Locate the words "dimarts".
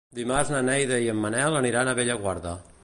0.19-0.49